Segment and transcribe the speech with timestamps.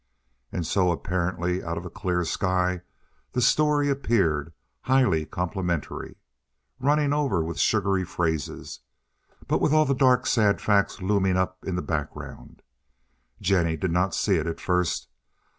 [0.51, 2.81] And so, apparently out of a clear sky,
[3.33, 6.17] the story appeared—highly complimentary,
[6.79, 8.79] running over with sugary phrases,
[9.47, 12.63] but with all the dark, sad facts looming up in the background.
[13.41, 15.07] Jennie did not see it at first.